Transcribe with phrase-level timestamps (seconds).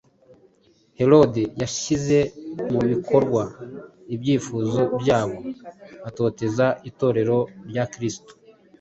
[0.99, 2.19] Herode yashyize
[2.71, 3.43] mu bikorwa
[4.15, 5.37] ibyifuzo byabo
[6.09, 7.37] atoteza Itorero
[7.69, 8.31] rya Kristo.